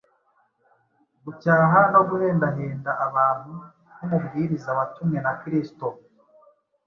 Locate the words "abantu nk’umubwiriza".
3.07-4.69